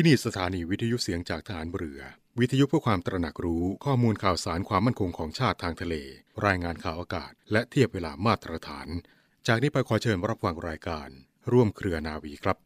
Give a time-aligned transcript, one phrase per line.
[0.00, 2.00] ที่นี่สถานีวิทยุเสียงจากฐานเรือ
[2.40, 5.94] วิทยุเพื่อความตระหนักรู้ข้อมูลข่าวสารความมั่นคงของชาติทางทะเล
[6.46, 8.88] รายงานข่าวอากาศ และเทียบเวลามาตรฐาน
[9.46, 11.08] จากนี้ไปขอเชิญรับฟังรายการ
[11.52, 12.56] ร่วมเครือนาวีครับ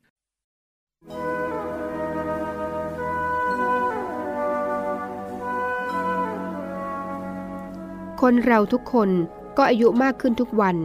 [8.21, 9.11] คนเราทุกคน
[9.57, 10.77] ก็อายุมากขึ้นทุกวัน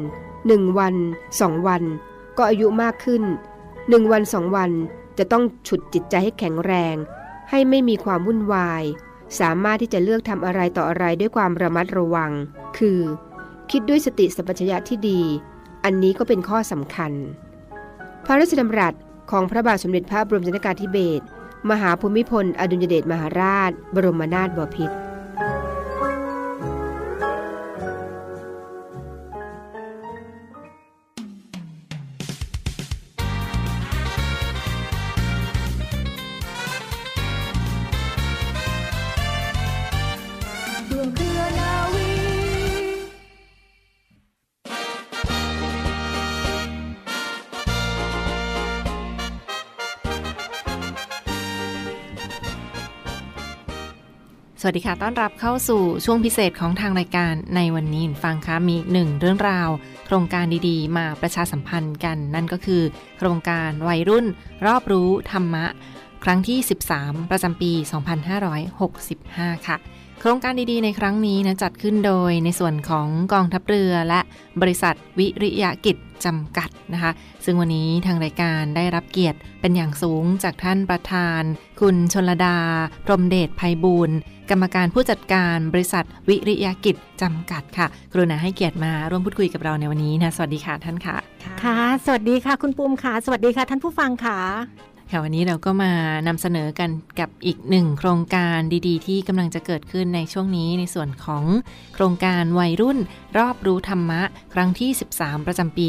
[0.47, 0.95] หนึ่งวัน
[1.41, 1.83] สองวัน
[2.37, 3.23] ก็อายุมากขึ้น
[3.89, 4.71] หนึ่งวันสองวัน
[5.17, 6.95] จะต้องฉุดจิตใจให้แข็งแรง
[7.49, 8.83] ให้ไม่มีความวุ่นวาย
[9.39, 12.31] สามารถที่จะเลือกทำอะไรต่ออะไรด้วยความระมัดระวัง
[12.77, 12.99] คือ
[13.71, 15.21] คิดด้วยสติสัมปชัญญะที่ดี
[15.83, 17.11] อันนี้ก็เป็นข้อสำคัญ
[18.25, 18.93] พระราชดำรัส
[19.31, 21.25] ของพระบาทสมเด็จพระบรมชนกาธิเบศร
[21.69, 24.95] มหาภูมิพล อดุลยเดชมหาราช บรมนาถบพิตร
[54.69, 59.69] วัสดีค่ะ ต้อนรับเข้าสู่ช่วงพิเศษของทางรายการในวันนี้ฟังคะมีหนึ่งเรื่องราว
[60.05, 62.81] โครงการดีๆ มาประชาสัมพันธ์กัน นั่นก็คือ
[63.17, 64.25] โครงการวัยรุ่น
[64.65, 65.65] รอบรู้ธรรมะ
[66.23, 66.59] ครั้งที่
[66.93, 67.71] 13 ประจำปี
[68.89, 69.77] 2565 ค่ะ
[70.21, 74.19] โครงการดีๆ ในครั้งนี้นะจัดขึ้นโดยในส่วนของกองทัพเรือและ
[74.61, 77.11] บริษัทวิริยะกิจจำกัดนะคะ
[77.45, 81.41] ซึ่งวันนี้ทางรายการได้รับเกียรติเป็นอย่างสูงจากท่านประธาน
[81.81, 82.57] คุณชนลดา
[83.05, 84.15] พรมเดชภัยบูรณ์
[84.49, 91.17] กรรมการผู้จัดการบริษัทวิริยะกิจจำกัดค่ะ กรุณาให้เกียรติมาร่วมพูดคุยกับเราในวันนี้นะ สวัสดีค่ะท่านค่ะ
[91.63, 94.39] ค่ะ สวัสดีค่ะ คุณปูมค่ะ สวัสดีค่ะท่านผู้ฟังค่ะ
[95.11, 95.91] ค่ะวันนี้เราก็มา
[96.27, 101.43] นำเสนอกันกับอีกหนึ่งโครงการดีๆ ที่กำลังจะเกิดขึ้นในช่วงนี้ในส่วนของ
[101.93, 102.97] โครงการวัยรุ่น
[103.37, 104.21] รอบรู้ธรรมะ
[104.53, 105.87] ครั้งที่ 13 ประจำปี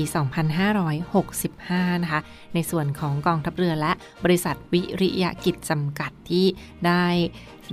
[1.21, 2.21] 2565 นะคะ
[2.55, 3.93] ในส่วนของกองทัพเรือและ
[4.25, 6.47] บริษัทวิริยะกิจจำกัดที่
[6.87, 7.07] ได้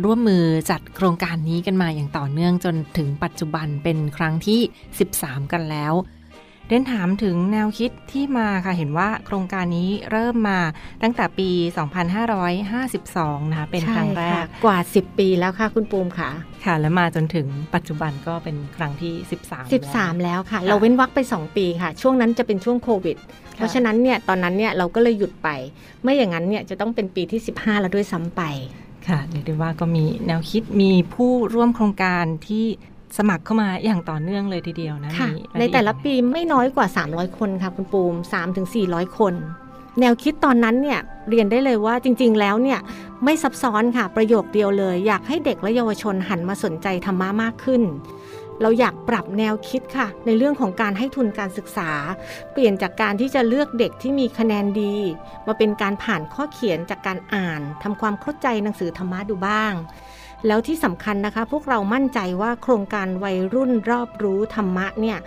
[0.03, 4.59] ร่วมมือจัดโครงการนี้กันมาอย่างต่อเนื่องจนถึงปัจจุบันเป็นครั้งที่
[5.05, 5.93] 13 กันแล้ว
[6.67, 10.59] เดินถามถึงแนวคิดที่มาค่ะ เห็นว่าโครงการนี้เริ่มมา
[11.03, 11.49] ตั้งแต่ปี
[12.71, 16.29] 2552 นะคะ เป็นครั้งแรก กว่า 10 ปีแล้วค่ะคุณปูมค่ะ
[16.65, 19.13] ค่ะ แล้วมาจนถึงปัจจุบันก็เป็นครั้งที่
[19.47, 23.17] 13 13 แล้วค่ะ เราเว้นวักไป 2 ปีค่ะ ช่วงนั้นจะเป็นช่วงโควิด
[23.55, 25.49] เพราะฉะนั้นเนี่ยตอนนั้นเนี่ยเราก็เลยหยุดไป
[26.03, 28.41] ไม่อย่างนั้นเนี่ยจะต้องเป็นปีที่ 15 แล้วด้วยซ้ำไป
[29.07, 32.65] ค่ะเรียกได้ว่าก็มีแนวคิดมีผู้ร่วมโครงการที่
[33.17, 38.13] สมัครเข้ามาอย่างต่อเนื่องเลยทีเดียวนะะในแต่ละปีไม่น้อยกว่า 300 คนค่ะคุณปูม
[38.65, 39.33] 3-400 คน
[39.99, 40.99] แนวคิดตอนนั้นเนี่ย
[41.29, 42.79] เรียนได้เลยว่าจริง ๆ แล้วเนี่ย
[43.23, 47.83] ไม่ซับซ้อนค่ะประโยคเดียวเลย อยากให้เด็กและเยาวชนหันมาสนใจธรรมะมากขึ้น
[48.61, 51.91] เราอยากปรับแนวคิดค่ะ ในเรื่องของการให้ทุนการศึกษา
[52.51, 54.95] เปลี่ยนจากการที่จะเลือกเด็กที่มีคะแนนดี
[55.47, 59.73] มาเป็นการผ่านข้อเขียนจากการอ่านทำความเข้าใจหนังสือธรรมะดูบ้าง
[60.47, 65.17] แล้วที่สำคัญนะคะ พวกเรามั่นใจว่าโครงการวัยรุ่นรอบรู้ธรรมะเนี่ย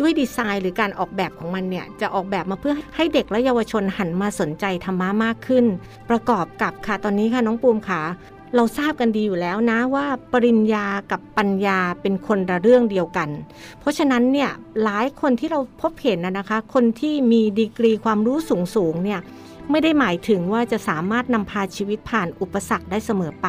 [0.00, 5.64] ด้วยดีไซน์หรือการออกแบบของมันเนี่ย จะออกแบบมาเพื่อให้เด็กและเยาวชนหันมาสนใจธรรมะมากขึ้น
[6.10, 8.02] ประกอบกับค่ะตอนนี้ค่ะน้องปูมค่ะ
[8.54, 13.28] เราทราบกันดีอยู่แล้วนะว่าปริญญากับปัญญาเป็นคนละเรื่องเดียวกัน
[13.80, 14.50] เพราะฉะนั้นเนี่ย
[14.82, 19.20] หลายคนที่เราพบเห็นนะคะ คนที่มีดีกรีความรู้สูงสูงเนี่ย
[19.70, 23.48] ไม่ได้หมายถึงว่าจะสามารถนำพาชีวิตผ่านอุปสรรคได้เสมอไป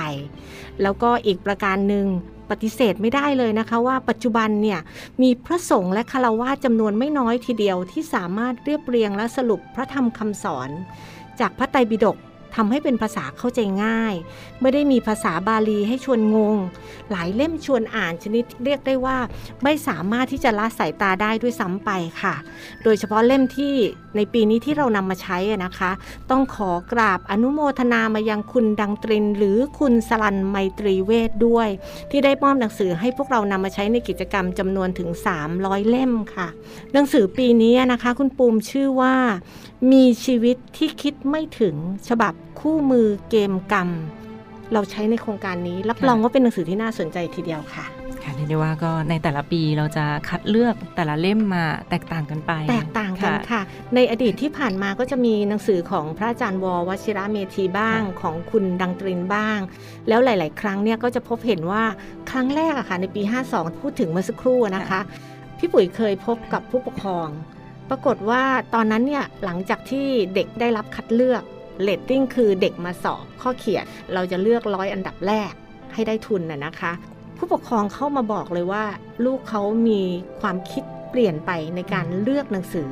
[0.81, 2.05] แล้วก็อีกประการหนึ่ง
[2.49, 4.79] ปฏิเสธไม่ได้เลยนะคะว่าปัจจุบันเนี่ย
[5.21, 10.69] มีพระสงฆ์และคารวะจำนวนไม่น้อยทีเดียวที่สามารถเรียบเรียงและสรุปพระธรรมคำสอน
[11.39, 12.17] จากพระไตรปิฎก
[12.57, 14.13] ทำให้เป็นภาษาเข้าใจง่าย
[14.61, 16.57] ไม่ได้มีภาษาบาลีให้ชวนงง
[17.11, 19.17] หลายเล่มชวนอ่านชนิดเรียกได้ว่า
[19.63, 21.89] ไม่สามารถที่จะละสายตาได้ด้วยซ้ำไป
[22.21, 22.35] ค่ะ
[22.83, 23.73] โดยเฉพาะเล่มที่
[24.15, 25.91] ในปีนี้ที่เรานำมาใช้นะคะ
[26.31, 31.67] ต้องขอกราบอนุโมทนามายังคุณดังตริน หรือคุณสลันไมตรีเวทด้วย
[32.11, 35.09] ที่ได้มอบหนังสือให้พวกเรานำมาใช้ในกิจกรรมจำนวนถึง
[35.49, 36.47] 300 เล่มค่ะ
[36.93, 39.15] หนังสือปีนี้นะคะ คุณปูมชื่อว่า
[39.91, 41.75] มีชีวิตที่คิดไม่ถึง
[42.07, 43.89] ฉบับคู่มือเกมกรรม
[44.73, 47.85] เราใช้ในโครงการนี้ รับรองว่าเป็นหนังสือที่น่าสนใจทีเดียวค่ะ
[48.23, 53.61] ค่ะเรียกได้ว่าก็ในแต่ละปีเราจะคัดเลือกแต่ละเล่มมาแตกต่างกันไป แตกต่างกันค่ะ
[53.95, 59.59] ในอดีตที่ผ่านมาก็จะมีหนังสือของพระอาจารย์ววชิระเมธีบ้างของคุณดังตรินบ้าง
[60.07, 61.83] แล้วหลาย ๆ ครั้งเนี่ยก็จะพบเห็นว่า
[62.29, 63.21] ครั้งแรกอะค่ะในปี
[63.51, 65.01] 52 พูดถึงเมื่อสักครู่นะคะ
[65.57, 67.29] พี่ปุ๋ยเคยพบกับผู้ปกครอง
[67.89, 68.43] ปรากฏว่า
[68.73, 71.43] ตอนนั้นเนี่ยหลังจากที่เด็กได้รับคัดเลือก
[71.83, 75.51] เลตติ้งคือเด็กมาสอบข้อเขียน เราจะเลือกร้อยอันดับแรก
[75.93, 76.91] ให้ได้ทุนน่ะนะคะ
[77.37, 78.85] ผู้ปกครองเข้ามาบอกเลยว่า
[79.25, 80.01] ลูกเขามี
[80.41, 82.89] ความคิดเปลี่ยนไปในการเลือกหนังสือ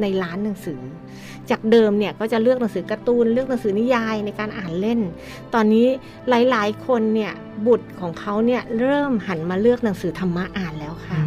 [0.00, 0.80] ในร้านหนังสือ
[1.50, 5.00] จากเดิมเนี่ยก็จะเลือกหนังสือการ์ตูนเลือกหนังสือนิยายในการอ่านเล่น
[5.54, 5.86] ตอนนี้
[6.28, 7.32] หลายๆ คนเนี่ย
[7.66, 11.18] บุตรของเขาเนี่ยเริ่มหันมาเลือกหนังสือธรรมะอ่านแล้วค่ะ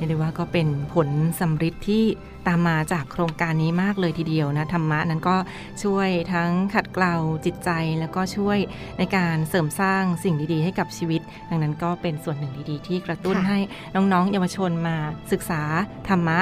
[0.00, 1.08] รียกได้ว่าก็เป็นผล
[1.40, 2.04] สำฤทธิ์ที่
[2.46, 5.36] ตามมาจากโครงการนี้มากเลยทีเดียวนะธรรมะนั้นก็
[5.84, 7.14] ช่วยทั้งขัดเกลา
[7.44, 7.70] จิตใจ
[8.00, 8.58] แล้วก็ช่วย
[8.98, 11.20] ในการเสริมสร้างสิ่งดีๆ ให้กับชีวิต
[11.50, 13.58] ดังนั้นก็เป็นส่วนหนึ่งดีๆ ที่กระตุ้นค่ะให้
[13.94, 14.96] น้องๆ เยาวชนมา
[15.32, 15.62] ศึกษา
[16.08, 16.38] ธรรมะ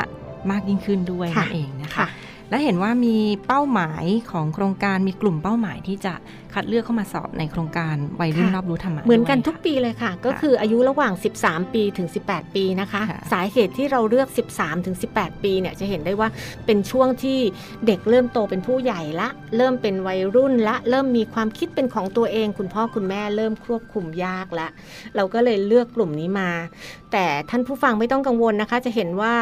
[0.50, 2.08] มากยิ่งขึ้นด้วยค่ะนั่นเองนะคะค่ะ
[2.50, 3.16] และเห็นว่ามี
[3.46, 6.14] เป้าหมายของโครงการมีกลุ่มเป้าหมายที่จะ
[6.54, 11.12] คัดเลือกเข้ามาสอบในโครงการวัยรุ่นค่ะรอบรู้ธรรมะเหมือนกันด้วยทุกปีเลยค่ะ ก็คืออายุระหว่าง
[11.42, 16.28] 13 ปีถึง 18 ปีนะคะค่ะสาเหตุที่เราเลือก 13ถึง18 ปีเนี่ยจะเห็นได้ว่า
[16.66, 17.38] เป็นช่วงที่
[17.86, 24.68] เด็กเริ่มโตเป็นผู้ใหญ่ละ เริ่มเป็นวัยรุ่นละ เริ่มมีความคิดเป็นของตัวเอง คุณพ่อคุณแม่เริ่มควบคุมยากละ
[25.16, 26.50] เราก็เลยเลือกกลุ่มนี้มา
[27.12, 29.34] แต่ท่านผู้ฟังไม่ต้องกังวลนะคะ จะเห็นว่า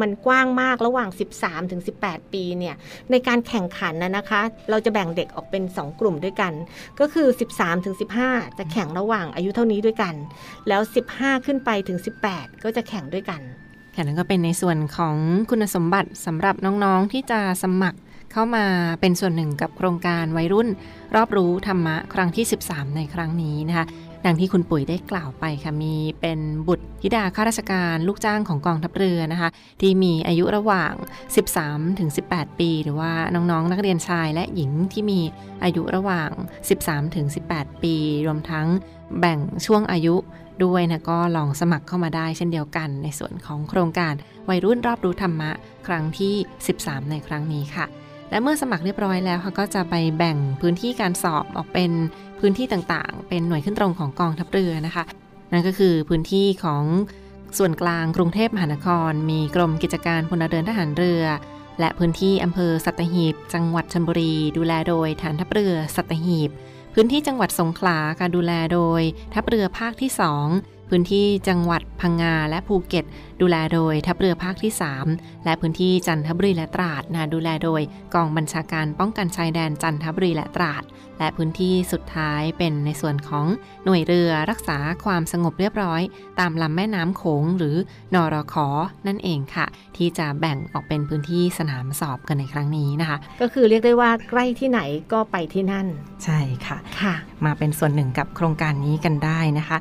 [0.00, 1.08] มันกว้างมากระหว่าง
[1.40, 2.74] 13 ถึง 18 ปีเนี่ย
[3.10, 4.40] ในการแข่งขันนะนะคะ
[4.70, 6.52] เราจะแบ่งเด็กออกเป็น 2 กลุ่มด้วยกัน
[7.00, 7.96] ก็คือ 13 ถึง
[8.26, 10.14] 15 จะแข่งระหว่างอายุเท่านี้ด้วยกัน
[10.68, 10.80] แล้ว
[11.14, 11.98] 15 ขึ้นไปถึง
[12.30, 13.40] 18 ก็จะแข่งด้วยกัน
[13.94, 15.16] ค่ะนั่นก็เป็นในส่วนของ
[15.50, 17.98] คุณสมบัติสำหรับน้องๆที่จะสมัคร
[18.32, 18.64] เข้ามา
[19.00, 20.68] เป็นส่วนหนึ่งกับโครงการวัยรุ่น
[21.16, 23.86] รอบรู้ธรรมะครั้งที่ 13 ในครั้งนี้นะคะ
[24.24, 29.50] ดังที่คุณปุ๋ยได้กล่าวไปค่ะ มีเป็นบุตรธิดาข้าราชการลูกจ้างของกองทัพเรือนะคะ
[29.80, 30.92] ที่มีอายุระหว่าง
[31.46, 35.20] 13 ถึง 18 ปี หรือว่าน้องๆนักเรียนชายและหญิงที่มี
[35.62, 36.30] อายุระหว่าง
[36.70, 37.94] 13 ถึง 18 ปี
[38.26, 38.66] รวมทั้ง
[39.18, 40.14] แบ่งช่วงอายุ
[40.64, 44.14] ด้วยนะก็ลองสมัครเข้ามาได้เช่นเดียวกันในส่วนของโครงการ
[44.48, 45.50] วัยรุ่นรอบรู้ธรรมะ
[45.86, 46.34] ครั้งที่
[46.72, 47.86] 13 ในครั้งนี้ค่ะ
[48.30, 51.90] และเมื่อสมัครเรียบร้อยแล้วค่ะก็จะไปแบ่งพื้นที่การสอบออกเป็น
[52.40, 55.04] พื้นที่ต่างๆ เป็นหน่วยขึ้นตรงของกองทัพเรือนะคะ
[55.52, 56.84] นั่นก็คือพื้นที่ของ
[57.58, 61.22] ส่วนกลางกรุงเทพมหานคร มีกรมกิจการพลเรือนทหารเรือ
[61.80, 66.50] และพื้นที่อำเภอสัตหีบ จังหวัดชลบุรี ดูแลโดยฐานทัพเรือสัตหีบ
[66.94, 69.00] พื้นที่จังหวัดสงขลาการดูแลโดย
[69.34, 70.10] ทัพเรือภาคที่
[70.44, 73.04] 2 พื้นที่จังหวัดพังงาและภูเก็ต
[73.40, 74.72] ดูแลโดยทัพเรือภาคที่
[75.08, 77.82] 3 และพื้นที่จันทบุรีและตราดนะดูแลโดย
[78.14, 80.84] กองบัญชาการป้องกันชายแดนจันทบุรีและตราด
[81.18, 83.46] และพื้นที่สุดท้ายเป็นในส่วนของ
[83.84, 86.02] หน่วยเรือรักษาความสงบเรียบร้อย
[86.40, 87.76] ตามลำแม่น้ำโขงหรือ
[88.14, 88.68] นอรขอ
[89.06, 94.80] นั่นเองค่ะ ที่จะแบ่งออกเป็นพื้นที่สนามสอบกันในครั้งนี้นะคะ ก็คือเรียกได้ว่าใกล้ที่ไหน
[95.12, 95.86] ก็ไปที่นั่น
[96.24, 97.14] ใช่ค่ะค่ะ
[97.44, 99.78] มาเป็นส่วนหนึ่งกับโครงการนี้กันได้นะคะ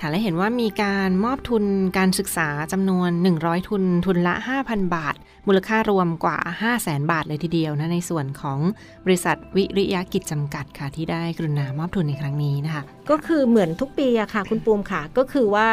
[0.00, 1.64] ค่ะและเห็นว่ามีการมอบทุน
[1.98, 3.10] การศึกษาจำนวน
[3.40, 4.34] 100 ทุน ทุนละ
[4.64, 5.14] 5,000 บาท
[5.46, 8.58] มูลค่ารวมกว่า 5 0 0แสนบาทเลยทีเดียวนะ ในส่วนของ
[9.04, 15.66] บริษัทวิริยะกิจจำกัดค่ะ ที่ได้กรุณามอบทุนในครั้งนี้นะคะ ก็คือเหมือนทุกปีอะค่ะ คุณปูมค่ะ ก็คือว่า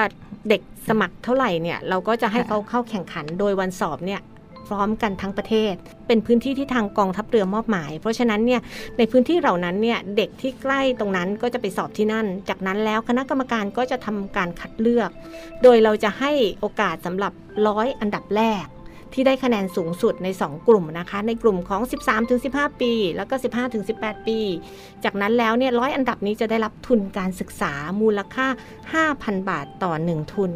[0.50, 4.22] เด็กสมัครเท่าไหร่เนี่ย เราก็จะให้เขาเข้าแข่งขันโดยวันสอบเนี่ย
[4.68, 5.74] พร้อมกันทั้งประเทศ
[6.08, 8.62] เป็นพื้นที่ที่ทางกองทัพเรือมอบหมาย เพราะฉะนั้นเนี่ย
[8.98, 15.10] ในพื้นที่เหล่านั้นเนี่ยเด็กที่ใกล้ตรงนั้นก็จะไปสอบที่นั่น จากนั้นแล้วคณะกรรมการก็จะทำการคัดเลือก
[15.64, 17.34] โดยเราจะให้โอกาสสำหรับ
[17.68, 18.66] ร้อยอันดับแรก
[19.16, 21.82] ที่ได้คะแนนสูงสุดใน 2 กลุ่มนะคะ ในกลุ่มของ
[22.32, 23.36] 13-15 ปี แล้วก็
[23.82, 24.40] 15-18 ปี
[25.04, 28.48] จากนั้นแล้วเนี่ยร้อยอันดับนี้จะได้รับทุนการศึกษามูลค่า
[29.04, 30.52] 5,000 บาทต่อ 1 ทุน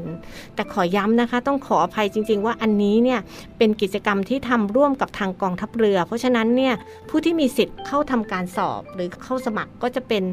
[0.55, 3.19] แต่ขอย้ำนะคะ ต้องขออภัยจริง ๆ ว่าอันนี้เนี่ย
[3.57, 6.73] เป็นกิจกรรมที่ทำร่วมกับทางกองทัพเรือ เพราะฉะนั้นเนี่ย
[7.09, 10.23] ผู้ที่มีสิทธิ์เข้าทำการสอบหรือเข้าสมัครก็จะเป็น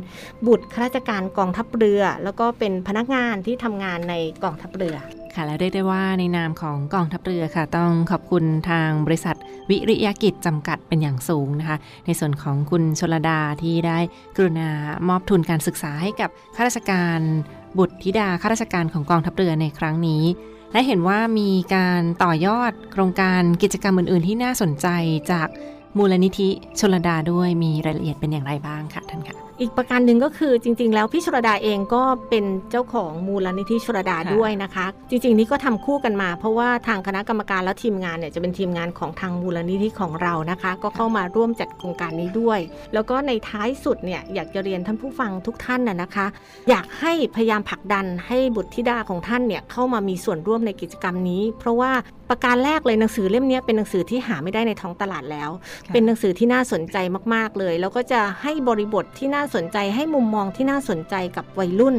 [0.47, 4.15] บุตรข้าราชการกองทัพเรือ แล้วก็เป็นพนักงานที่ทำงานใน
[4.45, 4.97] กองทัพเรือ
[5.37, 9.37] ค่ะและเรียกได้ว่าในนามของกองทัพเรือค่ะ ต้องขอบคุณทางบริษัท
[9.71, 11.77] วิริยกิจจำกัดเป็นอย่างสูงนะคะ
[12.07, 13.99] ในส่วนของคุณชลดาที่ได้
[14.37, 14.71] กรุณา
[15.09, 17.21] มอบทุนการศึกษาให้กับข้าราชการ
[17.79, 20.23] บุตรธิดาข้าราชการของกองทัพเรือในครั้งนี้
[20.73, 24.87] และเห็นว่ามีการต่อยอดโครงการกิจกรรมอื่น ๆ ที่น่าสนใจ
[25.33, 25.49] จาก
[25.99, 26.49] มูลนิธิ
[26.81, 42.59] ชลดาด้วยมีรายละเอียดเป็นอย่างไรบ้างค่ะท่านคะอีกประการหนึ่งก็คือจริง ๆ แล้วพี่ชลดาเองก็เป็นเจ้าของมูลนิธิชลดาค่ะด้วยนะคะ จริง ๆ นี่ก็ทำคู่กันมา เพราะว่าทางคณะกรรมการและทีมงานเนี่ยจะเป็นทีมงานของทางมูลนิธิของเรานะคะ ก็เข้ามาร่วมจัดโครงการนี้ด้วย
[42.95, 46.27] แล้วก็ในท้ายสุดเนี่ยอยากจะเรียนท่านผู้ฟังทุกท่านน่ะนะคะ
[46.69, 51.93] อยากให้พยายามผลักดันให้บุตรธิดาของท่านเนี่ยเข้ามามีส่วนร่วมในกิจกรรมนี้ เพราะว่า
[52.31, 55.51] ประการแรกเลยหนังสือเล่มเนี้ยเป็นหนังสือที่หาไม่ได้ในท้องตลาดแล้ว
[55.87, 56.97] ค่ะเป็นหนังสือที่น่าสนใจ
[57.35, 61.97] มากๆเลย แล้วก็จะให้บริบทที่น่าสนใจให้มุมมองที่น่าสนใจกับวัยรุ่น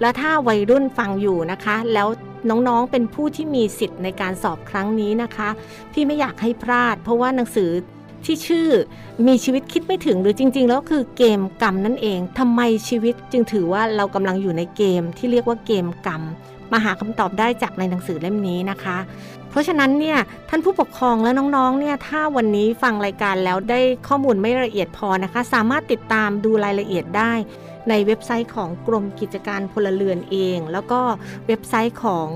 [0.00, 2.08] และถ้าวัยรุ่นฟังอยู่นะคะ แล้ว
[2.50, 5.48] น้องๆเป็นผู้ที่มีสิทธิ์ในการสอบครั้งนี้นะคะ
[5.92, 7.70] พี่ไม่อยากให้พลาด เพราะว่าหนังสือ
[8.24, 8.68] ที่ชื่อ
[9.26, 16.22] มีชีวิตคิดไม่ถึงหรือจริง ๆ แล้วคือเกมกรรมนั่นเองทำไมชีวิตจึงถือว่าเรากำลังอยู่ในเกมที่เรียกว่าเกมกรรม
[16.72, 18.98] มาหาคำตอบได้จากในหนังสือเล่มนี้นะคะ
[19.50, 20.18] เพราะฉะนั้นเนี่ย
[20.48, 27.32] ท่านผู้ปกครองและน้องๆเนี่ยถ้าวันนี้ฟังรายการแล้วได้ข้อมูลไม่ละเอียดพอนะคะ สามารถติดตามดูรายละเอียดได้
[27.88, 31.00] ในเว็บไซต์ของกรมกิจการพลเรือนเอง แล้วก็
[31.46, 32.28] เว็บไซต์ของ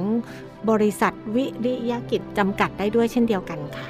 [0.71, 3.87] บริษัทวิริยกิจจำกัดได้ด้วยเช่นเดียวกันค่ะ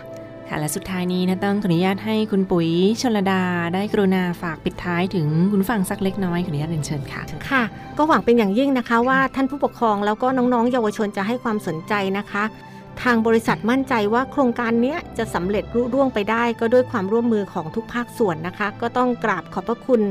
[0.49, 2.69] ค่ะและสุดท้ายนี้นะต้องขออนุญาตให้คุณปุ๋ย
[3.03, 3.43] ชลดา
[3.75, 7.63] ได้กรุณาฝากปิดท้ายถึงคุณฟังสักเล็กน้อยขออนุญาตเรียนเชิญค่ะค่ะ
[7.99, 12.45] ก็หวังเป็นอย่างยิ่งนะคะว่าท่านผู้ปกครองแล้วก็น้องๆ เยาวชนจะให้ความสนใจนะคะ
[13.03, 20.03] ทางบริษัทมั่นใจว่าโครงการนี้จะสำเร็จรุ่ร่วงไปได้ ก็ด้วยความร่วมมือของทุกภาคส่วนนะคะ ก็ต้องกราบขอบพระคุณ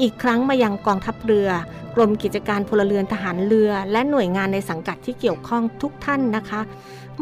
[0.00, 1.48] อีกครั้งมายังกองทัพเรือ
[1.94, 6.60] กรมกิจการพลเรือนทหารเรือ และหน่วยงานในสังกัดที่เกี่ยวข้องทุกท่านนะคะ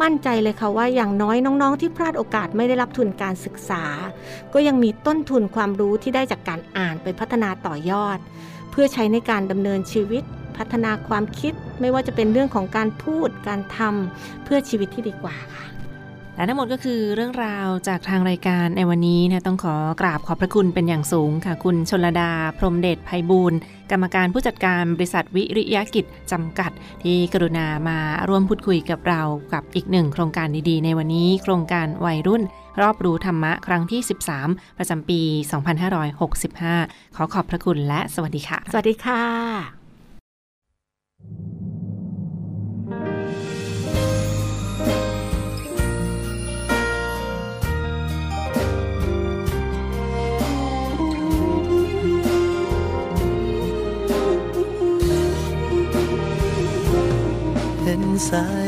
[0.03, 3.85] มั่นใจเลยค่ะว่าอย่างน้อยน้องๆ ที่พลาดโอกาสไม่ได้รับทุนการศึกษา
[4.53, 8.19] ก็ยังมีต้นทุนความรู้ที่ได้จากการอ่านไปพัฒนาต่อยอด
[8.71, 10.23] เพื่อใช้ในการดำเนินชีวิต
[10.57, 15.67] พัฒนาความคิดไม่ว่าจะเป็นเรื่องของการพูดการทำเพื่อชีวิตที่ดีกว่าค่ะ
[16.41, 23.59] และทั้งหมดก็คือเรื่องราวจากทางรายการในวันนี้นะต้องขอกราบขอบพระคุณเป็นอย่างสูงค่ะ คุณชนลดา พรมเดชภัยบูรณ์
[23.91, 26.71] กรรมการผู้จัดการบริษัทวิริยกิจจำกัด
[27.03, 32.43] ที่กรุณามาร่วมพูดคุยกับเรากับอีกหนึ่งโครงการดีๆ ในวันนี้ โครงการวัยรุ่น
[32.81, 34.01] รอบรู้ธรรมะครั้งที่
[34.41, 35.21] 13 ประจำปี
[35.99, 39.80] 2565 ขอขอบพระคุณและสวัสดีค่ะ สวัสดีค่ะ
[58.31, 58.60] เ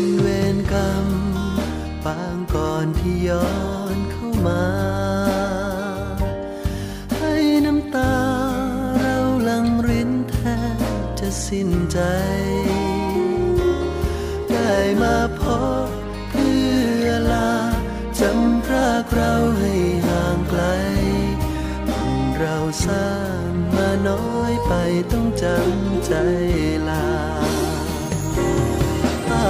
[0.00, 1.06] เป็นเวรกรรม
[2.04, 3.50] ปางก่อนที่ย้อ
[3.94, 4.66] นเข้ามา
[7.18, 7.34] ให้
[7.66, 8.14] น้ำตา
[9.00, 10.36] เราลังรินแท
[11.02, 11.98] บจะสิ้นใจ
[14.50, 15.42] ได้มาพ
[15.84, 15.88] บ
[16.30, 16.60] เพื่
[17.02, 17.52] อลา
[18.20, 19.74] จำพรากเราให้
[20.06, 20.62] ห่างไกล
[22.38, 23.10] เราสร้า
[23.46, 24.72] งมาน้อยไป
[25.12, 26.12] ต้องจำใจ
[26.90, 27.29] ลา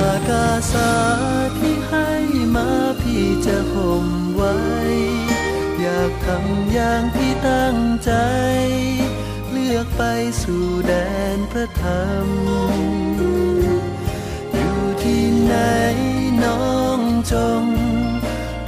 [0.09, 0.93] ากาสา
[1.59, 2.11] ที่ให้
[2.55, 2.69] มา
[3.01, 4.57] พี่จะห่มไว้
[5.81, 8.13] อยากทำอย่างที่ตั้งใจ
[9.51, 10.03] เลือกไป
[10.43, 10.93] สู่แด
[11.37, 12.27] นพระธรรม
[14.53, 15.55] อยู่ที่ไหน
[16.45, 17.01] น้อง
[17.33, 17.65] จง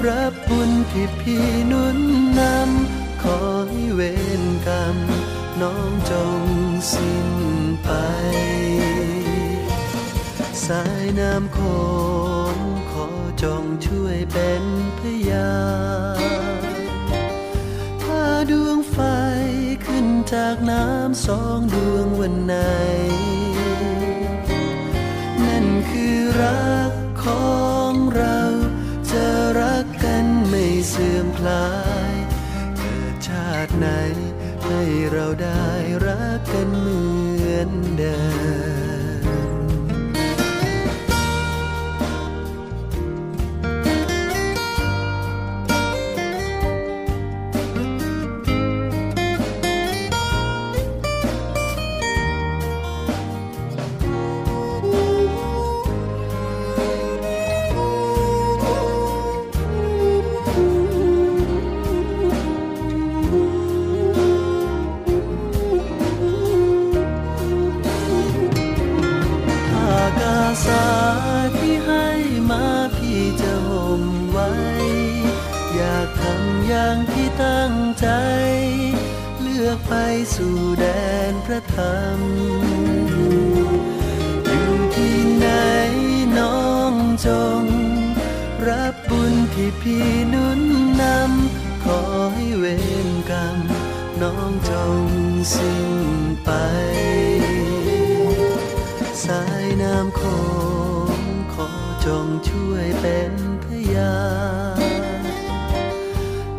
[0.06, 1.98] รับบุญที่พี่นุน
[2.38, 4.00] นำขอให้เว
[4.40, 4.96] รกรรม
[5.60, 6.42] น้องจง
[6.92, 7.28] สิ้น
[7.84, 7.90] ไป
[10.69, 11.59] สายน้ำโข
[12.54, 12.57] ง
[12.90, 13.07] ขอ
[13.42, 14.64] จองช่วยเป็น
[14.99, 15.00] พ
[15.31, 15.54] ยา
[16.19, 16.73] น
[18.02, 18.99] ถ้าดวงไฟ
[19.87, 22.57] ขึ้นจากน้ำสองดวงวันไหน
[25.42, 26.92] นั่นคือรัก
[27.25, 27.57] ขอ
[27.90, 28.40] งเรา
[29.11, 29.26] จะ
[29.61, 31.71] รักกันไม่เสื่อมคลา
[32.12, 32.14] ย
[32.76, 33.88] เกิดชาติไหน
[34.64, 35.66] ให้เราได้
[36.07, 37.00] รักกันเหมื
[37.54, 38.19] อนเดิ
[38.90, 38.91] ม
[91.02, 92.00] นำขอ
[92.35, 92.64] ให้เว
[93.06, 93.59] รกรรม
[94.23, 95.02] น้องจง
[95.54, 95.90] สิ้น
[96.44, 96.50] ไป
[99.25, 100.23] สายน้ำโข
[101.18, 101.21] ง
[101.54, 101.68] ขอ
[102.04, 103.32] จงช่วยเป็น
[103.64, 104.18] พยา
[104.78, 104.80] น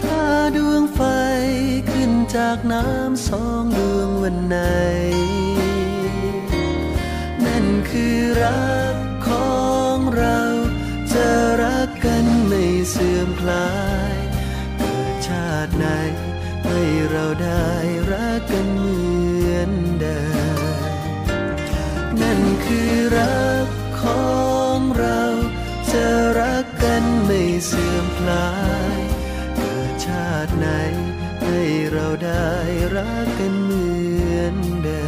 [0.04, 0.24] ถ้า
[0.56, 1.02] ดวงไฟ
[1.92, 4.58] ขึ้นจากน้ำสองดวงวันไหน
[7.46, 8.96] นั่นคือรัก
[9.28, 9.58] ขอ
[9.96, 10.40] งเรา
[11.14, 11.28] จะ
[11.62, 13.70] รักกันไม่เสื่อมคลา
[14.03, 14.03] ย
[16.66, 17.70] ให้เราได้
[18.12, 19.02] รักกันเหมื
[19.54, 19.72] อน
[20.02, 20.22] เดิ
[20.58, 20.60] ม
[22.22, 23.68] นั่นคือรัก
[24.02, 24.32] ขอ
[24.78, 25.22] งเรา
[25.92, 26.06] จะ
[26.40, 28.52] รักกันไม่เสื่อมคลา
[28.98, 29.00] ย
[29.56, 30.68] เกิดชาติไหน
[31.44, 31.60] ให้
[31.92, 32.50] เราได้
[32.96, 33.88] รักกันเหมื
[34.38, 35.04] อนเดิ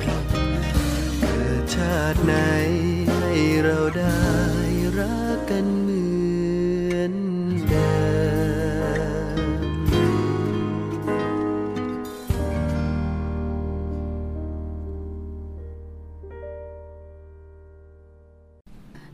[0.00, 0.02] ม
[1.20, 2.34] เกิดชาติไหน
[3.16, 3.32] ให้
[3.64, 4.39] เราได้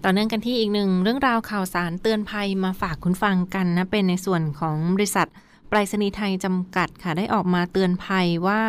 [0.09, 5.29] ต่อเนื่องกันที่อีกหนึ่งเรื่องราวข่าวสารเตือนภัยมาฝากคุณฟังกันนะ เป็นในส่วนของบริษัท
[5.69, 8.63] ไปรษณีย์ไทยจำกัดค่ะได้ออกมาเตือนภัยว่า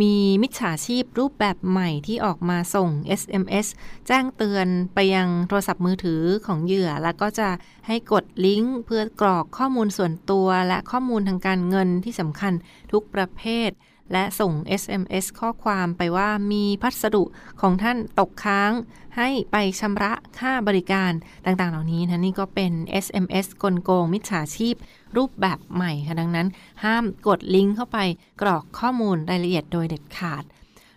[0.00, 2.88] มีมิจฉาชีพรูปแบบใหม่ที่ออกมาส่ง
[3.20, 3.66] SMS
[4.06, 7.48] แจ้งเตือนไปยังโทรศัพท์มือถือของเหยื่อ แล้วก็จะ
[7.86, 12.52] ให้กดลิงก์เพื่อกรอกข้อมูลส่วนตัวและข้อมูลทางการเงินที่สำคัญ
[12.92, 13.70] ทุกประเภท
[14.12, 14.52] และส่ง
[14.82, 17.24] SMS ข้อความไปว่ามีพัสดุ
[17.60, 18.72] ของท่านตกค้าง
[19.16, 21.12] ให้ไปชำระค่าบริการ
[21.44, 22.72] ต่างๆ เหล่านี้นะนี่ก็เป็น
[23.04, 24.74] SMS กลโกงมิจฉาชีพ
[25.16, 26.48] รูปแบบใหม่ค่ะดังนั้น
[26.84, 27.98] ห้ามกดลิงก์เข้าไป
[28.42, 30.44] กรอกข้อมูลรายละเอียดโดยเด็ดขาด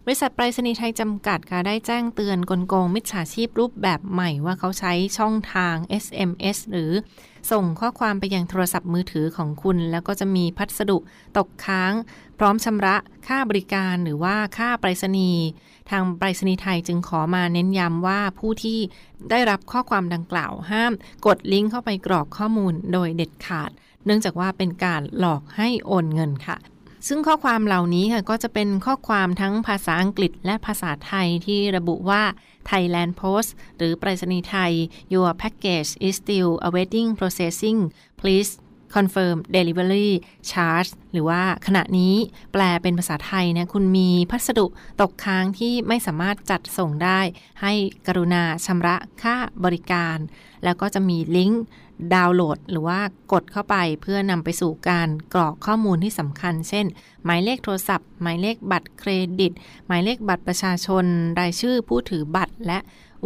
[0.05, 6.91] บริษัทไปรษณีย์ไทยจำกัดค่ะได้แจ้งเตือนกลโกงมิจฉาชีพรูปแบบใหม่ว่าเขาใช้ช่องทาง SMS หรือ
[7.51, 10.97] ส่งข้อความไปยังโทรศัพท์มือถือของคุณ แล้วก็จะมีพัสดุ
[11.37, 11.93] ตกค้าง
[12.39, 12.95] พร้อมชำระ
[13.27, 15.43] ค่าบริการหรือว่าค่าไปรษณีย์
[15.89, 18.79] ทางไปรษณีย์ไทยจึงขอมาเน้นย้ำว่าผู้ที่
[19.29, 20.93] ได้รับข้อความดังกล่าวห้าม
[21.25, 23.71] กดลิงก์เข้าไปกรอกข้อมูลโดยเด็ดขาด
[24.05, 26.57] เนื่องจากว่าเป็นการหลอกให้โอนเงินค่ะ
[27.07, 32.23] ซึ่งข้อความเหล่านี้ค่ะก็จะเป็นข้อความทั้งภาษาอังกฤษและภาษาไทยที่ระบุว่า
[32.69, 34.71] Thailand Post หรือไปรษณีย์ไทย
[35.13, 37.79] Your package is still awaiting processing
[38.19, 38.51] please
[38.95, 40.09] confirm delivery
[40.49, 42.15] charge หรือว่าขณะนี้
[42.53, 44.65] แปลเป็นภาษาไทยเนี่ยคุณมีพัสดุ
[45.01, 47.19] ตกค้างที่ไม่สามารถจัดส่งได้
[47.61, 47.73] ให้
[48.07, 50.17] กรุณาชำระค่าบริการ
[50.63, 51.63] แล้วก็จะมีลิงก์
[52.13, 52.99] ดาวน์โหลด หรือว่า
[53.31, 56.85] กดเข้าไปเพื่อนำไปสู่การกรอกข้อมูลที่สำคัญ เช่น
[57.25, 59.51] หมายเลขโทรศัพท์ หมายเลขบัตรเครดิต
[59.87, 61.05] หมายเลขบัตรประชาชน
[61.39, 62.79] รายชื่อผู้ถือบัตร และ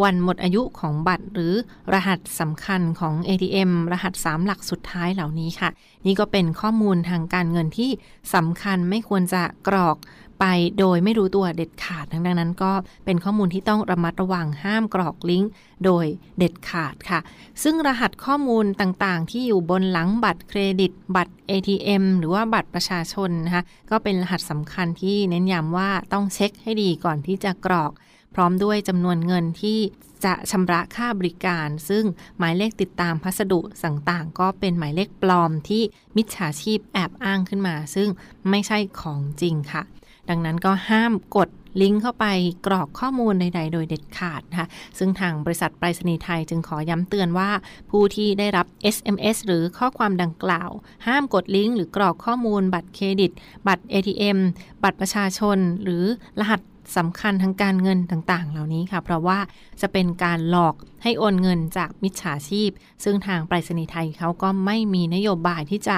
[0.03, 1.53] วันหมดอายุของบัตร หรือ
[1.93, 5.69] รหัสสำคัญของ ATM รหัส 3 หลักสุดท้ายเหล่านี้ค่ะ
[6.05, 7.91] นี่ก็เป็นข้อมูลทางการเงินที่
[8.35, 9.97] สำคัญไม่ควรจะกรอก
[10.39, 10.45] ไป
[10.79, 12.71] โดยไม่รู้ตัวเด็ดขาดดังนั้นก็
[13.05, 15.51] เป็นข้อมูลที่ต้องระมัดระวังห้ามกรอกลิงก์
[15.85, 16.05] โดย
[16.37, 17.19] เด็ดขาดค่ะ
[17.63, 27.91] ซึ่งรหัสข้อมูลต่างๆ ที่อยู่บนหลังบัตรเครดิต บัตร ATM หรือว่าบัตรประชาชนนะคะก็เป็นรหัสสำคัญที่เน้นย้ำว่าต้องเช็คให้ดีก่อนที่จะกรอก
[28.33, 29.79] พร้อมด้วยจำนวนเงินที่
[30.25, 32.03] จะชำระค่าบริการ ซึ่ง
[32.37, 35.83] หมายเลขติดตามพัสดุต่างๆ ก็เป็นหมายเลขปลอมที่
[36.15, 38.09] มิจฉาชีพแอบอ้างขึ้นมา ซึ่ง
[38.49, 39.83] ไม่ใช่ของจริงค่ะ
[40.29, 41.49] ดังนั้นก็ห้ามกด
[41.81, 42.25] ลิงก์เข้าไป
[42.65, 47.49] กรอกข้อมูลใด ๆ โดยเด็ดขาดนะคะซึ่งทางบริษัทไปรษณีย์ไทยจึงขอย้ำเตือนว่า
[47.89, 50.69] ผู้ที่ได้รับ SMS หรือข้อความดังกล่าว
[51.07, 53.31] ห้ามกดลิงก์หรือกรอกข้อมูล บัตรเครดิต
[53.67, 54.37] บัตร ATM
[54.83, 56.03] บัตรประชาชน หรือ
[56.39, 56.61] รหัส
[56.97, 59.39] สำคัญทางการเงินต่างๆ เหล่านี้ค่ะ เพราะว่า
[59.81, 62.69] จะเป็นการหลอกให้โอนเงินจากมิจฉาชีพ
[63.03, 65.97] ซึ่งทางไปรษณีย์ไทยเขาก็ไม่มีนโยบายที่จะ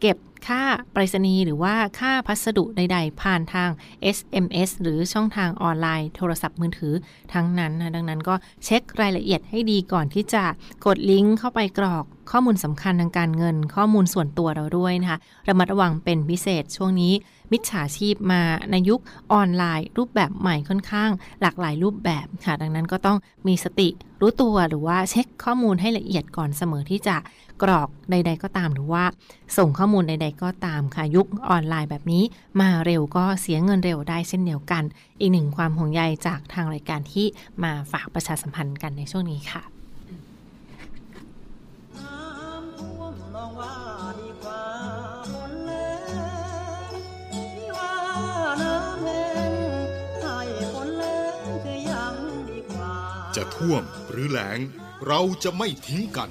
[0.00, 3.70] เก็บ ค่าไปรษณีย์หรือว่าค่าพัสดุใด ๆ ผ่านทาง
[4.16, 6.94] SMS หรือช่องทางออนไลน์โทรศัพท์มือถือ
[7.32, 10.44] ทั้งนั้นนะดังนั้นก็เช็ครายละเอียดให้ดีก่อนที่จะ
[10.86, 17.12] กดลิงก์เข้าไปกรอกข้อมูลสำคัญทางการเงิน ข้อมูลส่วนตัวเราด้วยนะคะระมัดระวังเป็นพิเศษช่วงนี้
[17.52, 19.00] มิจฉาชีพมาในยุค
[19.32, 23.88] ออนไลน์ รูปแบบใหม่ค่อนข้าง หลากหลายรูปแบบค่ะ ดังนั้นก็ต้องมีสติ
[24.20, 27.16] รู้ตัวหรือว่าเช็คข้อมูลให้ละเอียดก่อนเสมอที่จะ
[27.62, 29.04] กรอกใด ๆ ก็ตามหรือว่า
[29.56, 32.24] ส่งข้อมูลใด ๆก็ตามค่ะยุคออนไลน์แบบนี้
[32.60, 34.82] มาเร็วก็เสียเงินเร็วได้เช่นเดียวกัน
[35.20, 37.26] อีกหนึ่งความห่วงใยจากทางรายการที่
[37.62, 39.62] มาฝากประชาสัมพันธ์กันในช่วงนี้ค่ะ
[53.36, 54.58] จะท่วมหรือแหลง
[55.06, 56.30] เราจะไม่ทิ้งกัน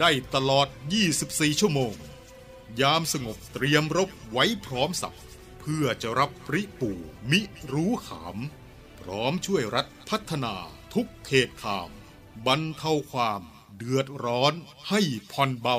[0.00, 0.68] ได้ตลอด
[1.14, 1.94] 24 ชั่วโมง
[2.80, 5.18] ยามสงบเตรียมรบไว้พร้อมสับ
[5.60, 6.90] เพื่อจะรับปริปู
[7.30, 7.40] มิ
[7.72, 8.36] รู้ขาม
[9.00, 10.54] พร้อมช่วยรัฐพัฒนา
[10.94, 11.90] ทุกเขตขาม
[12.46, 13.42] บรรเทาความ
[13.76, 14.52] เดือดร้อน
[14.88, 15.00] ให้
[15.32, 15.78] ผ่อนเบา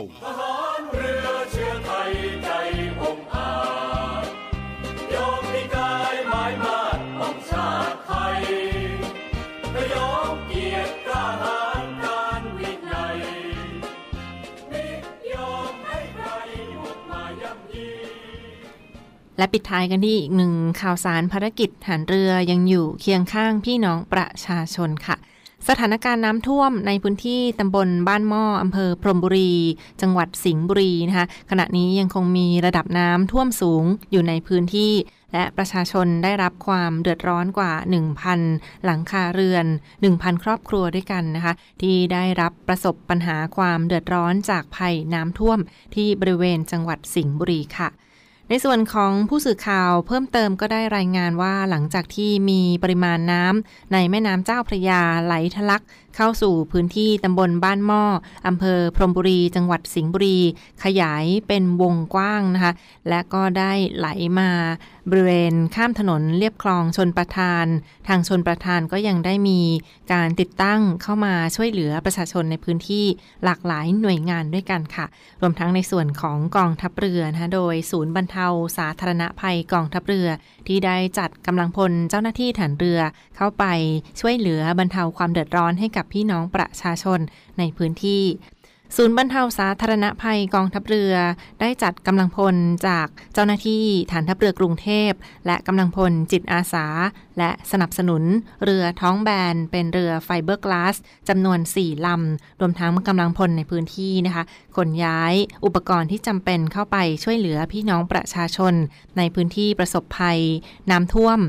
[19.38, 25.17] และปิดท้ายกันที่อีกหนึ่งข่าวสารภารกิจฐานเรือยังอยู่เคียงข้างพี่น้องประชาชนค่ะ
[25.69, 29.54] สถานการณ์น้ำท่วมในพื้นที่ตำบลบ้านหม้ออำเภอพรมบุรี
[30.02, 34.91] จังหวัดสิงห์บุรีนะคะ ขณะนี้ยังคงมีระดับน้ำท่วมสูงอยู่ในพื้นที่
[35.34, 37.74] และประชาชนได้รับความเดือดร้อนกว่า
[38.30, 39.65] 1,000 หลังคาเรือน
[40.06, 45.60] 1,000 ครอบครัวด้วยกันนะคะ ที่ได้รับประสบปัญหาความเดือดร้อนจากภัยน้ำท่วม
[45.95, 47.89] ที่บริเวณจังหวัดสิงห์บุรีค่ะ
[48.50, 55.84] ในส่วนของผู้สื่อข่าวเพิ่มเติมก็ได้รายงานว่าหลังจากที่มีปริมาณน้ำในแม่น้ำเจ้าพระยาไหลทะลัก
[56.15, 58.04] เข้าสู่พื้นที่ตำบลบ้านหม้อ
[58.47, 60.39] อำเภอพรหมบุรี จังหวัดสิงห์บุรี
[60.84, 62.73] ขยายเป็นวงกว้างนะคะ
[63.10, 64.08] และก็ได้ไหล
[64.39, 64.49] มา
[65.10, 67.65] บริเวณข้ามถนนเลียบคลองชนประทาน
[68.08, 69.60] ทางชนประทานก็ยังได้มี
[70.13, 73.06] การติดตั้งเข้ามาช่วยเหลือประชาชนในพื้นที่
[73.43, 75.06] หลากหลายหน่วยงานด้วยกันค่ะ
[75.41, 78.47] รวมทั้งในส่วนของกองทัพเรือนะคะโดยศูนย์บรรเทา
[78.78, 80.28] สาธารณภัยกองทัพเรือ
[80.67, 82.99] ที่ได้จัดกำลังพลเจ้าหน้าที่ฐานเรือ
[83.38, 83.65] เข้าไป
[84.19, 87.20] ช่วยเหลือบรรเทาความเดือดร้อนให้กับพี่น้องประชาชน
[87.58, 88.24] ในพื้นที่
[88.96, 91.13] ศูนย์บรรเทาสาธารณภัยกองทัพเรือ
[91.62, 92.56] ได้จัดกำลังพล
[92.88, 95.12] จากเจ้าหน้าที่ฐานทัพเรือกรุงเทพ
[95.46, 96.88] และกำลังพลจิตอาสา
[97.38, 98.24] และสนับสนุน
[98.63, 100.96] เรือท้องแบน เป็นเรือไฟเบอร์กลาส
[101.30, 104.44] จำนวน 4 ลำ รวมทั้งกำลังพลในพื้นที่นะคะ
[104.76, 105.34] ขนย้าย
[105.65, 108.74] อุปกรณ์ที่จำเป็นเข้าไปช่วยเหลือพี่น้องประชาชน
[109.18, 110.39] ในพื้นที่ประสบภัย
[110.91, 111.39] น้ำท่วม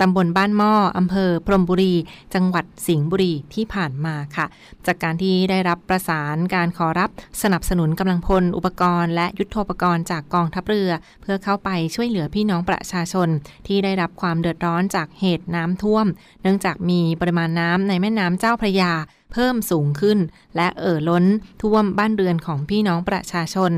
[0.00, 1.94] ตำบลบ้านหม้ออำเภอพรมบุรี
[2.34, 4.46] จังหวัดสิงห์บุรีที่ผ่านมาค่ะ
[4.86, 7.10] จากการที่ได้รับประสานการขอรับ
[7.42, 10.90] สนับสนุนกำลังพลอุปกรณ์ และยุทโธปกรณ์จากกองทัพเรือ
[11.22, 13.28] เพื่อเข้าไปช่วยเหลือพี่น้องประชาชน
[13.66, 16.06] ที่ได้รับความเดือดร้อนจากเหตุน้ำท่วม
[16.42, 18.92] เนื่องจากมีปริมาณน้ำในแม่น้ำเจ้าพระยา
[19.32, 20.18] เพิ่มสูงขึ้น
[20.56, 21.24] และเอ่อล้น
[21.62, 23.72] ท่วมบ้านเรือนของพี่น้องประชาชน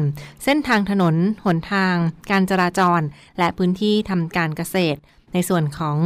[0.45, 1.95] เส้นทางถนน หนทาง
[2.31, 3.01] การจราจร
[3.39, 5.01] และพื้นที่ทำการเกษตร
[5.35, 5.97] ในส่วนของ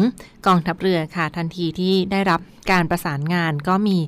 [0.46, 3.98] กองทัพเรือค่ะทันทีที่ได้รับการประสานงานก็มี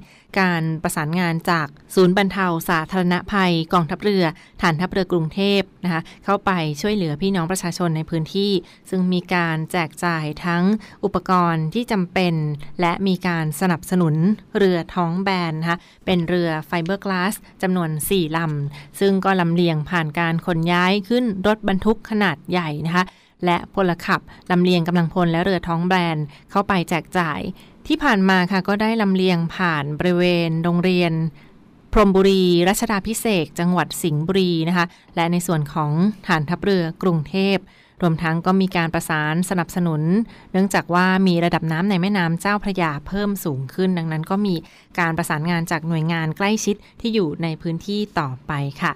[0.41, 4.25] การประสานงานจากศูนย์บรรเทาสาธารณภัย กองทัพเรือ
[4.63, 6.51] ฐานทัพเรือกรุงเทพนะคะเข้าไป
[6.81, 8.53] ช่วยเหลือพี่น้องประชาชนในพื้นที่
[8.91, 10.63] ซึ่งมีการแจกจ่ายทั้ง
[11.05, 12.35] อุปกรณ์ที่จำเป็น
[12.81, 14.15] และมีการสนับสนุน
[14.57, 23.05] เรือท้องแบนนะคะเป็นเรือไฟเบอร์กลาสจำนวน 4 ลำ ซึ่งก็ลำเลียงผ่านการขนย้ายขึ้นรถบรรทุกขนาดใหญ่นะคะ
[23.45, 24.21] และพลขับ
[24.51, 26.17] ลำเลียงกำลังพลและเรือท้องแบน
[26.51, 27.41] เข้าไปแจกจ่าย
[27.87, 31.13] ที่ผ่านมาค่ะก็ได้ลำเลียงผ่านบริเวณโรงเรียน
[31.93, 35.93] พรมบุรี รัชดาพิเศษจังหวัดสิงห์บุรีนะคะ และในส่วนของ
[36.27, 37.59] ฐานทัพเรือกรุงเทพ
[38.03, 40.03] รวมทั้งก็มีการประสานสนับสนุน
[40.53, 44.55] เนื่องจากว่ามีระดับน้ำในแม่น้ำเจ้าพระยาเพิ่มสูงขึ้น ดังนั้นก็มี
[44.99, 48.93] การประสานงานจากหน่วยงานใกล้ชิดที่อยู่ในพื้นที่ต่อไปค่ะ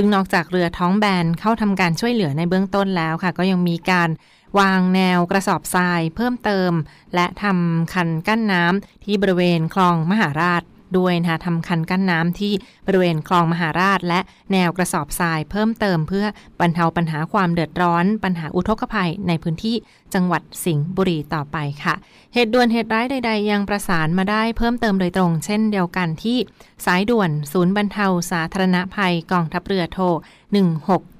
[0.00, 4.10] ซึ่งนอกจากเรือท้องแบนเข้าทำการช่วยเหลือในเบื้องต้นแล้วค่ะ ก็ยังมีการ
[4.58, 6.72] วางแนวกระสอบทรายเพิ่มเติม
[7.14, 10.62] และทำคันกั้นน้ำที่บริเวณคลองมหาราช
[10.98, 12.52] ด้วยนะคะทำคันกั้นน้ำที่
[12.86, 14.20] บริเวณคลองมหาราช และ
[14.52, 16.26] แนวกระสอบทรายเพิ่มเติมเพื่อ
[16.60, 19.76] บรรเทาปัญหาความเดือดร้อน ปัญหาอุทกภัยในพื้นที่
[20.14, 21.94] จังหวัดสิงห์บุรีต่อไปค่ะ
[22.34, 26.38] เหตุด่วนเหตุร้ายใด ๆ ยังประสานมาได้เพิ่มเติมโดยตรง เช่นเดียวกันที่
[26.86, 30.04] สายด่วน ศูนย์บรรเทาสาธารณภัยกองทัพเรือโทร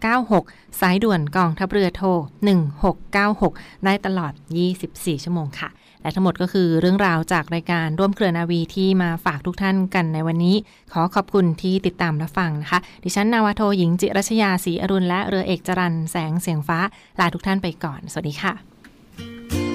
[0.02, 2.08] 1696 สายด่วนกองทัพเรือโทร
[2.78, 4.32] 1696 ได้ตลอด
[4.78, 5.68] 24 ชั่วโมงค่ะ
[6.02, 10.56] และทั้งหมดก็คือเรื่องราวจากรายการร่วมเครือนาวีที่มาฝากทุกท่านกันในวันนี้
[10.92, 16.78] ขอขอบคุณที่ติดตามรับฟังนะคะ ดิฉันนาวาโทหญิงจิรัชยาศรีอรุณและเรือเอกจรันแสงเสียงฟ้า
[17.20, 19.67] ลาทุกท่านไปก่อน สวัสดีค่ะ